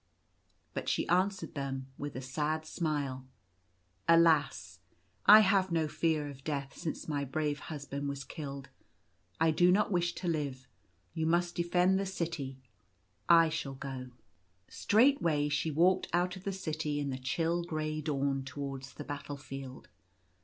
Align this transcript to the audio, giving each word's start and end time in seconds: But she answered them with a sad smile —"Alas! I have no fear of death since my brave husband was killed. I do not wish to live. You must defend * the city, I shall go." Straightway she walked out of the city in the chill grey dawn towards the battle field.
But 0.73 0.89
she 0.89 1.07
answered 1.09 1.53
them 1.53 1.85
with 1.95 2.15
a 2.15 2.23
sad 2.23 2.65
smile 2.65 3.27
—"Alas! 4.17 4.79
I 5.27 5.41
have 5.41 5.71
no 5.71 5.87
fear 5.87 6.27
of 6.27 6.43
death 6.43 6.75
since 6.75 7.07
my 7.07 7.23
brave 7.23 7.59
husband 7.69 8.09
was 8.09 8.23
killed. 8.23 8.69
I 9.39 9.51
do 9.51 9.71
not 9.71 9.91
wish 9.91 10.15
to 10.15 10.27
live. 10.27 10.67
You 11.13 11.27
must 11.27 11.53
defend 11.53 11.99
* 11.99 11.99
the 11.99 12.07
city, 12.07 12.57
I 13.29 13.49
shall 13.49 13.75
go." 13.75 14.09
Straightway 14.67 15.49
she 15.49 15.69
walked 15.69 16.07
out 16.13 16.35
of 16.35 16.45
the 16.45 16.51
city 16.51 16.99
in 16.99 17.11
the 17.11 17.19
chill 17.19 17.63
grey 17.63 18.01
dawn 18.01 18.41
towards 18.43 18.95
the 18.95 19.03
battle 19.03 19.37
field. 19.37 19.87